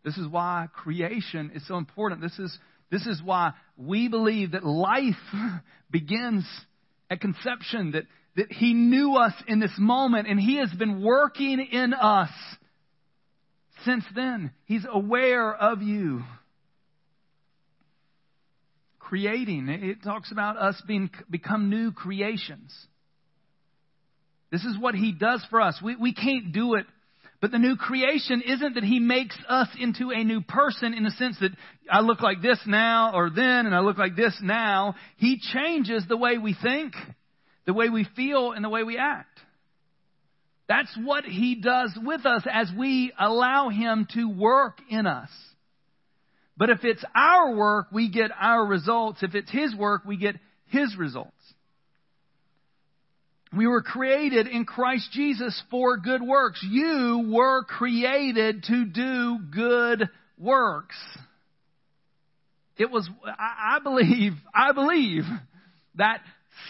[0.03, 2.21] This is why creation is so important.
[2.21, 2.57] This is
[2.91, 5.15] this is why we believe that life
[5.91, 6.45] begins
[7.09, 8.03] at conception, that,
[8.35, 12.29] that He knew us in this moment and He has been working in us
[13.85, 14.51] since then.
[14.65, 16.23] He's aware of you.
[18.99, 19.67] Creating.
[19.69, 22.73] It talks about us being become new creations.
[24.51, 25.79] This is what He does for us.
[25.83, 26.85] We, we can't do it.
[27.41, 31.11] But the new creation isn't that He makes us into a new person in the
[31.11, 31.51] sense that
[31.89, 34.95] I look like this now or then and I look like this now.
[35.17, 36.93] He changes the way we think,
[37.65, 39.39] the way we feel, and the way we act.
[40.67, 45.29] That's what He does with us as we allow Him to work in us.
[46.57, 49.23] But if it's our work, we get our results.
[49.23, 50.35] If it's His work, we get
[50.67, 51.31] His results.
[53.55, 56.63] We were created in Christ Jesus for good works.
[56.67, 60.95] You were created to do good works.
[62.77, 65.23] It was, I believe, I believe
[65.95, 66.21] that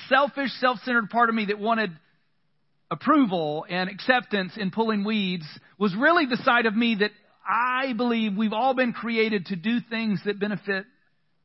[0.07, 1.91] selfish, self-centered part of me that wanted
[2.89, 5.45] approval and acceptance in pulling weeds
[5.77, 7.11] was really the side of me that
[7.47, 10.85] I believe we've all been created to do things that benefit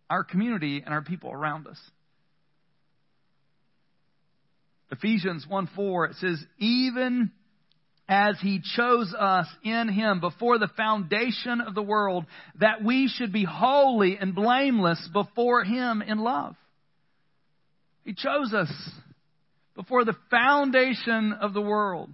[0.08, 1.78] our community and our people around us.
[4.94, 7.30] Ephesians 1 4, it says, even
[8.08, 12.26] as he chose us in him before the foundation of the world,
[12.60, 16.54] that we should be holy and blameless before him in love.
[18.04, 18.70] He chose us
[19.74, 22.10] before the foundation of the world.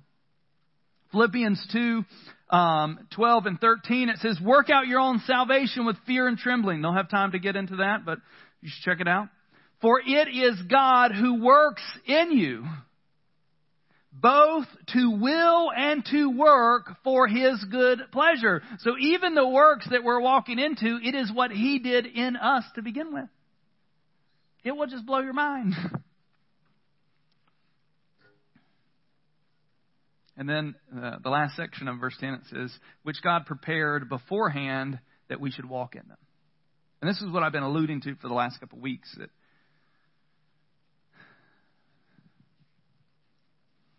[1.10, 2.04] Philippians 2,
[2.50, 6.82] um, 12 and 13, it says, work out your own salvation with fear and trembling.
[6.82, 8.18] Don't have time to get into that, but
[8.60, 9.28] you should check it out.
[9.80, 12.64] For it is God who works in you,
[14.12, 18.62] both to will and to work for His good pleasure.
[18.80, 22.64] So even the works that we're walking into, it is what He did in us
[22.74, 23.28] to begin with.
[24.64, 25.74] It will just blow your mind.
[30.36, 34.98] And then uh, the last section of verse 10 it says, which God prepared beforehand
[35.28, 36.16] that we should walk in them.
[37.02, 39.28] And this is what I've been alluding to for the last couple of weeks that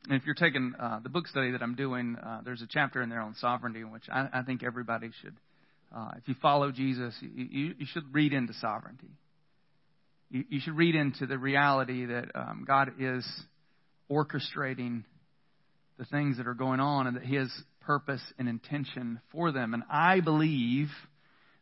[0.07, 3.01] And if you're taking uh, the book study that I'm doing, uh, there's a chapter
[3.01, 5.35] in there on sovereignty, which I, I think everybody should,
[5.95, 9.11] uh, if you follow Jesus, you, you, you should read into sovereignty.
[10.31, 13.27] You, you, should read into the reality that um, God is
[14.09, 15.03] orchestrating
[15.99, 19.75] the things that are going on and that His purpose and intention for them.
[19.75, 20.87] And I believe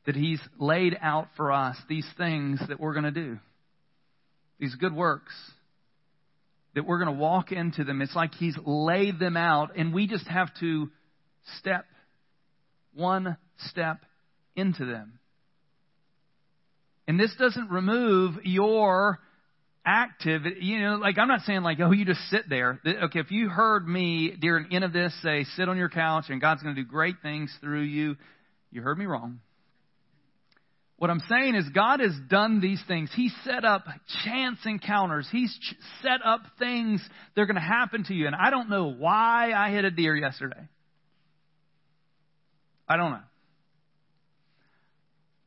[0.05, 3.37] that He's laid out for us these things that we're going to do,
[4.59, 5.33] these good works
[6.75, 8.01] that we're going to walk into them.
[8.01, 10.89] It's like He's laid them out, and we just have to
[11.59, 11.85] step
[12.93, 13.99] one step
[14.55, 15.19] into them.
[17.07, 19.19] And this doesn't remove your
[19.85, 22.79] active, you know, like I'm not saying like, oh, you just sit there.
[22.85, 26.25] Okay, if you heard me during the end of this say, sit on your couch
[26.29, 28.15] and God's going to do great things through you,
[28.71, 29.39] you heard me wrong.
[30.99, 33.09] What I'm saying is God has done these things.
[33.15, 33.85] He set up
[34.25, 35.29] chance encounters.
[35.31, 37.01] He's ch- set up things
[37.33, 38.27] that are going to happen to you.
[38.27, 40.67] And I don't know why I hit a deer yesterday.
[42.85, 43.21] I don't know.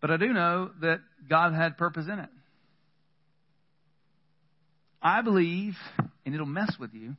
[0.01, 2.31] But I do know that God had purpose in it.
[5.03, 5.75] I believe,
[6.25, 7.15] and it'll mess with you,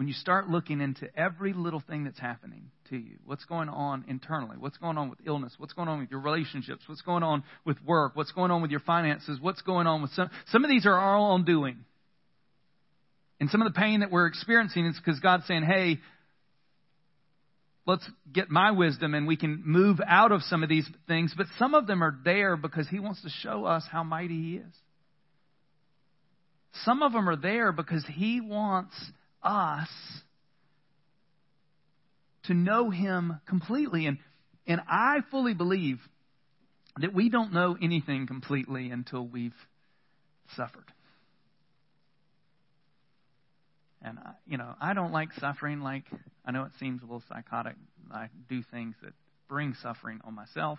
[0.00, 4.02] when you start looking into every little thing that's happening to you, what's going on
[4.08, 7.44] internally, what's going on with illness, what's going on with your relationships, what's going on
[7.66, 10.70] with work, what's going on with your finances, what's going on with some, some of
[10.70, 11.84] these are our own doing.
[13.40, 15.98] And some of the pain that we're experiencing is because God's saying, hey,
[17.86, 21.34] let's get my wisdom and we can move out of some of these things.
[21.36, 24.56] But some of them are there because He wants to show us how mighty He
[24.56, 24.74] is.
[26.86, 28.94] Some of them are there because He wants
[29.42, 29.88] us
[32.44, 34.06] to know Him completely.
[34.06, 34.18] And,
[34.66, 35.98] and I fully believe
[37.00, 39.54] that we don't know anything completely until we've
[40.56, 40.92] suffered.
[44.02, 46.04] And, I, you know, I don't like suffering like,
[46.44, 47.76] I know it seems a little psychotic.
[48.10, 49.12] I do things that
[49.48, 50.78] bring suffering on myself.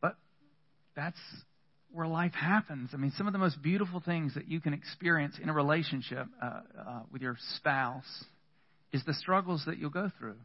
[0.00, 0.16] But
[0.94, 1.18] that's
[1.96, 2.90] where life happens.
[2.92, 6.26] I mean, some of the most beautiful things that you can experience in a relationship
[6.42, 8.24] uh, uh, with your spouse
[8.92, 10.36] is the struggles that you'll go through.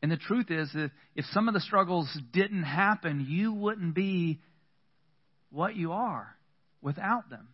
[0.00, 4.38] And the truth is that if some of the struggles didn't happen, you wouldn't be
[5.50, 6.36] what you are
[6.80, 7.48] without them.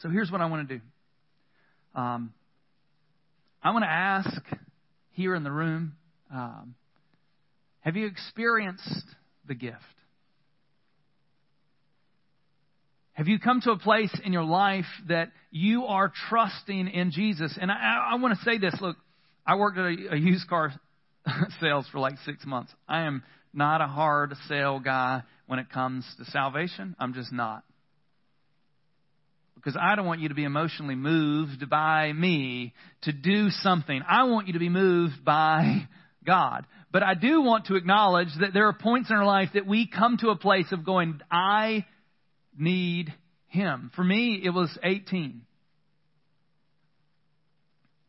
[0.00, 0.80] So here's what I want to do.
[1.94, 2.34] Um,
[3.62, 4.42] I want to ask
[5.12, 5.92] here in the room
[6.32, 6.74] um,
[7.82, 9.06] have you experienced
[9.46, 9.78] the gift?
[13.14, 17.56] Have you come to a place in your life that you are trusting in Jesus?
[17.60, 18.74] And I, I want to say this.
[18.80, 18.96] Look,
[19.46, 20.72] I worked at a, a used car
[21.60, 22.72] sales for like six months.
[22.88, 26.96] I am not a hard sell guy when it comes to salvation.
[26.98, 27.62] I'm just not.
[29.64, 34.02] because I don't want you to be emotionally moved by me to do something.
[34.06, 35.88] I want you to be moved by
[36.26, 36.66] God.
[36.92, 39.86] But I do want to acknowledge that there are points in our life that we
[39.86, 41.86] come to a place of going, I
[42.58, 43.12] need
[43.48, 43.90] Him.
[43.94, 45.42] For me, it was 18.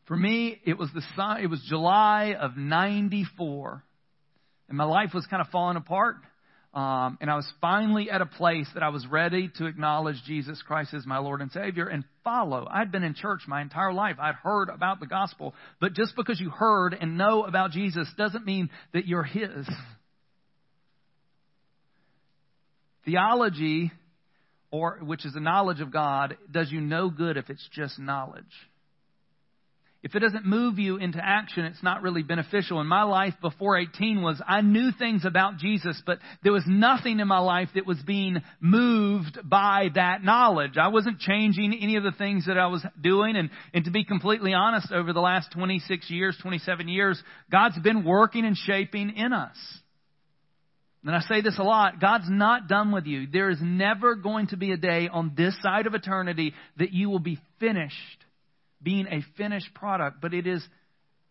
[0.06, 1.02] For me, it was the
[1.42, 3.82] it was July of 94.
[4.68, 6.16] And my life was kind of falling apart.
[6.76, 10.60] Um, and I was finally at a place that I was ready to acknowledge Jesus
[10.60, 12.68] Christ as my Lord and Savior and follow.
[12.70, 14.16] I'd been in church my entire life.
[14.20, 15.54] I'd heard about the gospel.
[15.80, 19.66] But just because you heard and know about Jesus doesn't mean that you're His.
[23.06, 23.90] Theology,
[24.70, 28.44] or which is the knowledge of God, does you no good if it's just knowledge.
[30.06, 32.80] If it doesn't move you into action, it's not really beneficial.
[32.80, 37.18] In my life before 18 was I knew things about Jesus, but there was nothing
[37.18, 40.76] in my life that was being moved by that knowledge.
[40.76, 43.34] I wasn't changing any of the things that I was doing.
[43.34, 48.04] And, and to be completely honest, over the last 26 years, 27 years, God's been
[48.04, 49.56] working and shaping in us.
[51.06, 53.28] And I say this a lot God's not done with you.
[53.28, 57.08] There is never going to be a day on this side of eternity that you
[57.08, 57.94] will be finished
[58.82, 60.66] being a finished product, but it is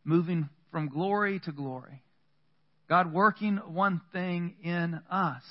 [0.06, 2.02] moving from glory to glory.
[2.88, 5.44] God working one thing in us.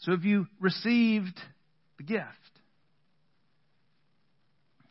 [0.00, 1.38] So have you received
[1.98, 2.26] the gift?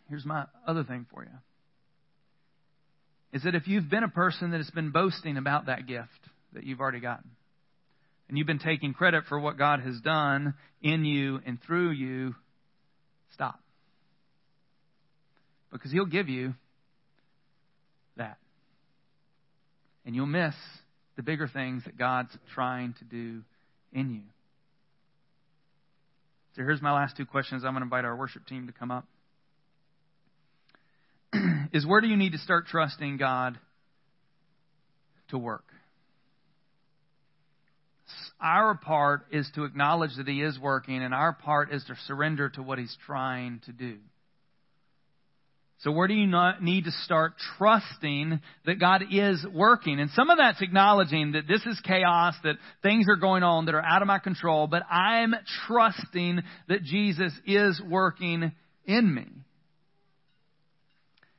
[0.09, 1.29] Here's my other thing for you.
[3.31, 6.09] Is that if you've been a person that has been boasting about that gift
[6.53, 7.29] that you've already gotten,
[8.29, 12.35] and you've been taking credit for what God has done in you and through you,
[13.33, 13.59] stop
[15.71, 16.53] because He'll give you
[18.17, 18.37] that.
[20.05, 20.55] And you'll miss
[21.15, 23.41] the bigger things that God's trying to do
[23.93, 24.21] in you.
[26.55, 27.63] So here's my last two questions.
[27.63, 29.05] I'm going to invite our worship team to come up.
[31.73, 33.57] is where do you need to start trusting God
[35.29, 35.65] to work?
[38.41, 42.49] Our part is to acknowledge that He is working, and our part is to surrender
[42.49, 43.97] to what He's trying to do.
[45.79, 46.27] So where do you
[46.61, 50.01] need to start trusting that God is working?
[50.01, 53.75] And some of that's acknowledging that this is chaos, that things are going on that
[53.75, 55.33] are out of my control, but I'm
[55.67, 58.51] trusting that Jesus is working
[58.85, 59.27] in me.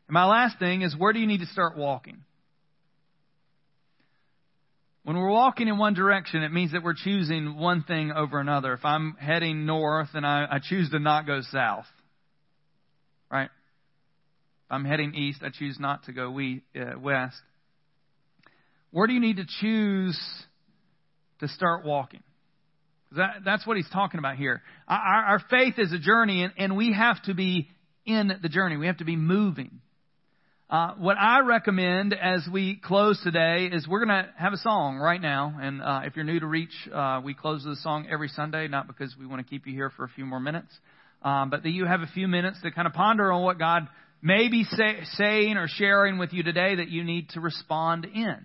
[0.09, 2.25] And my last thing is where do you need to start walking?
[5.11, 8.75] When we're walking in one direction, it means that we're choosing one thing over another.
[8.75, 11.87] If I'm heading north and I, I choose to not go south,
[13.29, 13.49] right?
[14.71, 17.35] I'm heading east, I choose not to go we, uh, west.
[18.93, 20.17] Where do you need to choose
[21.41, 22.23] to start walking?
[23.11, 24.63] That, that's what he's talking about here.
[24.87, 27.69] Our, our faith is a journey, and, and, we have to be
[28.07, 28.77] in the journey.
[28.77, 29.80] We have to be moving.
[30.71, 34.99] Uh, what I recommend as we close today is we're going to have a song
[34.99, 35.59] right now.
[35.61, 38.69] And uh, if you're new to Reach, uh, we close with a song every Sunday,
[38.69, 40.69] not because we want to keep you here for a few more minutes,
[41.23, 43.89] um, but that you have a few minutes to kind of ponder on what God
[44.23, 48.37] may be say, saying or sharing with you today that you need to respond in.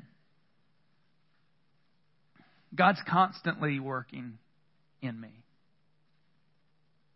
[2.73, 4.39] God's constantly working
[4.99, 5.29] in me.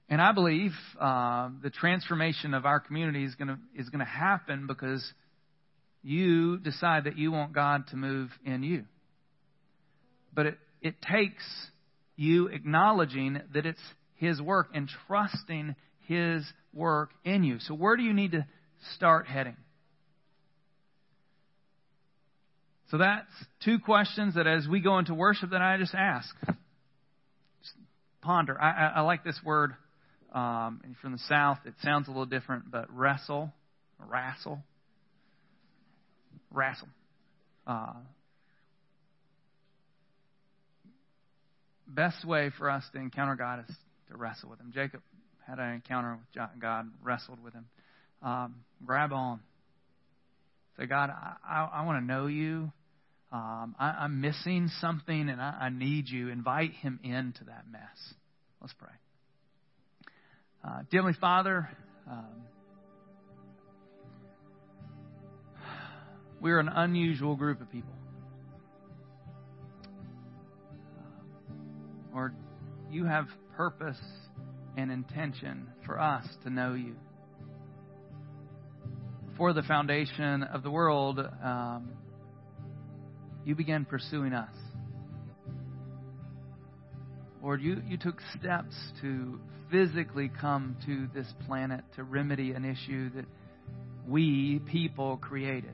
[0.10, 4.66] And I believe uh, the transformation of our community is going to is to happen
[4.66, 5.03] because
[6.01, 8.86] you decide that you want God to move in you.
[10.34, 11.43] But it, it takes
[12.16, 13.82] you acknowledging that it's
[14.16, 15.76] His work and trusting
[16.07, 16.43] His
[16.74, 17.60] work in you.
[17.60, 18.47] So, where do you need to
[18.95, 19.57] start heading?
[22.89, 23.28] So, that's
[23.64, 26.34] two questions that as we go into worship, that I just ask.
[26.47, 27.76] Just
[28.22, 28.60] ponder.
[28.60, 29.74] I, I, I, like this word
[30.34, 31.60] um, from the South.
[31.66, 33.52] It sounds a little different, but wrestle,
[34.00, 34.60] wrestle,
[36.52, 36.88] wrestle.
[37.66, 37.94] Uh,
[41.88, 43.76] best way for us to encounter God is
[44.10, 44.72] to wrestle with Him.
[44.74, 45.02] Jacob
[45.50, 47.66] had an encounter with God, wrestled with him.
[48.22, 48.56] Um,
[48.86, 49.40] grab on.
[50.78, 52.72] Say, God, I, I, I want to know you.
[53.32, 56.30] Um, I, am missing something and I, I, need you.
[56.30, 58.14] Invite him into that mess.
[58.62, 58.90] Let's pray.
[60.62, 61.70] Uh, Heavenly Father,
[62.10, 62.26] um,
[66.41, 67.93] we're an unusual group of people.
[70.97, 71.53] Uh,
[72.14, 72.36] Lord,
[72.91, 74.01] you have purpose
[74.76, 76.95] and intention for us to know you.
[79.32, 81.93] Before the foundation of the world, um,
[83.45, 84.53] you began pursuing us.
[87.41, 89.39] Lord, you, you took steps to
[89.72, 93.26] physically come to this planet to remedy an issue that
[94.08, 95.74] we, people, created.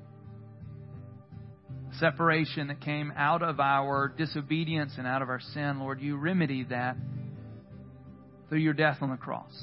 [1.99, 6.69] Separation that came out of our disobedience and out of our sin, Lord, you remedied
[6.69, 6.97] that
[8.49, 9.53] through your death on the cross.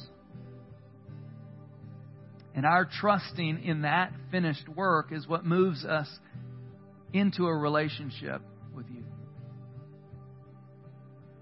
[2.54, 6.08] And our trusting in that finished work is what moves us
[7.12, 8.42] into a relationship.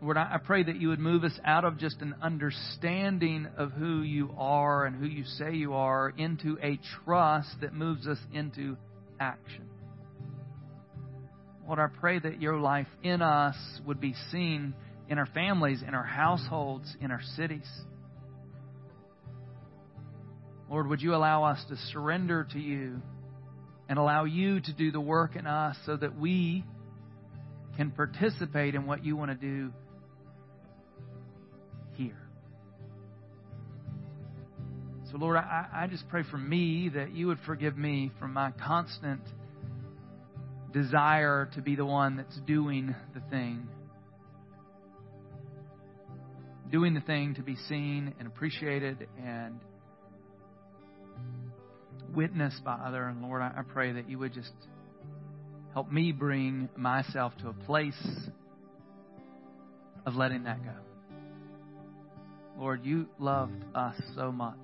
[0.02, 4.00] Lord, I pray that you would move us out of just an understanding of who
[4.00, 8.78] you are and who you say you are into a trust that moves us into
[9.18, 9.68] action.
[11.66, 14.74] Lord, I pray that your life in us would be seen
[15.10, 17.68] in our families, in our households, in our cities.
[20.70, 23.02] Lord, would you allow us to surrender to you
[23.86, 26.64] and allow you to do the work in us so that we
[27.76, 29.72] can participate in what you want to do
[31.94, 32.30] here.
[35.10, 38.52] So, Lord, I, I just pray for me that you would forgive me for my
[38.52, 39.22] constant
[40.72, 43.66] desire to be the one that's doing the thing.
[46.70, 49.58] Doing the thing to be seen and appreciated and
[52.14, 53.04] witnessed by other.
[53.04, 54.52] And Lord, I, I pray that you would just
[55.72, 58.00] help me bring myself to a place
[60.06, 60.89] of letting that go.
[62.60, 64.58] Lord, you loved us so much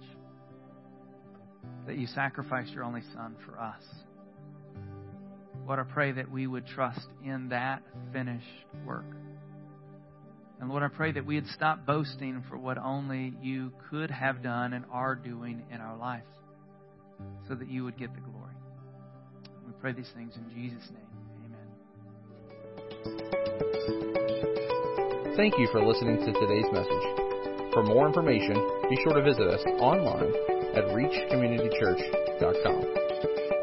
[1.87, 3.83] that you sacrificed your only Son for us.
[5.67, 7.83] Lord, I pray that we would trust in that
[8.13, 8.45] finished
[8.85, 9.07] work.
[10.61, 14.75] And Lord, I pray that we'd stop boasting for what only you could have done
[14.75, 16.27] and are doing in our lives
[17.49, 18.53] so that you would get the glory.
[19.67, 21.09] We pray these things in Jesus' name.
[25.17, 25.35] Amen.
[25.35, 27.26] Thank you for listening to today's message.
[27.77, 28.55] For more information,
[28.89, 30.33] be sure to visit us online
[30.75, 33.56] at reachcommunitychurch.com.